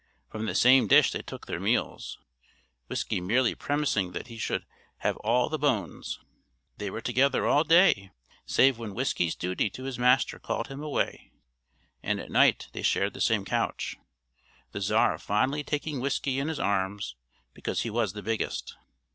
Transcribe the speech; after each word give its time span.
From 0.31 0.47
the 0.47 0.55
same 0.55 0.87
dish 0.87 1.11
they 1.11 1.21
took 1.21 1.45
their 1.45 1.59
meals, 1.59 2.17
Whiskey 2.87 3.21
merely 3.21 3.53
premising 3.53 4.13
that 4.13 4.25
he 4.25 4.37
should 4.39 4.65
have 4.97 5.15
all 5.17 5.47
the 5.47 5.59
bones. 5.59 6.17
They 6.77 6.89
were 6.89 7.01
together 7.01 7.45
all 7.45 7.63
day, 7.63 8.09
save 8.47 8.79
when 8.79 8.95
Whiskey's 8.95 9.35
duty 9.35 9.69
to 9.69 9.83
his 9.83 9.99
master 9.99 10.39
called 10.39 10.69
him 10.69 10.81
away, 10.81 11.31
and 12.01 12.19
at 12.19 12.31
night 12.31 12.67
they 12.73 12.81
shared 12.81 13.13
the 13.13 13.21
same 13.21 13.45
couch, 13.45 13.95
the 14.71 14.81
Czar 14.81 15.19
fondly 15.19 15.63
taking 15.63 15.99
Whiskey 15.99 16.39
in 16.39 16.47
his 16.47 16.59
arms 16.59 17.15
because 17.53 17.81
he 17.81 17.91
was 17.91 18.13
the 18.13 18.23
biggest. 18.23 18.75